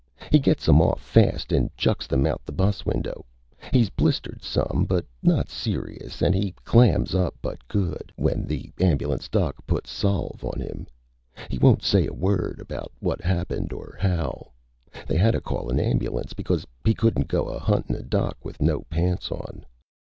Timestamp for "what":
12.97-13.21